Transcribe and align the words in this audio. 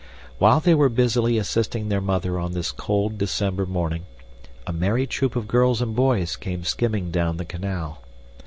While 0.39 0.61
they 0.61 0.73
were 0.73 0.89
busily 0.89 1.37
assisting 1.37 1.89
their 1.89 2.01
mother 2.01 2.39
on 2.39 2.53
this 2.53 2.71
cold 2.71 3.19
December 3.19 3.67
morning, 3.67 4.07
a 4.65 4.73
merry 4.73 5.05
troop 5.05 5.35
of 5.35 5.47
girls 5.47 5.79
and 5.79 5.95
boys 5.95 6.37
came 6.37 6.63
skimming 6.63 7.11
down 7.11 7.37
the 7.37 7.45
canal. 7.45 8.01